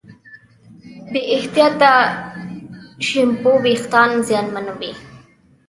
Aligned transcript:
بې 1.11 1.21
احتیاطه 1.35 1.91
شیمپو 3.07 3.51
وېښتيان 3.63 4.11
زیانمنوي. 4.27 4.91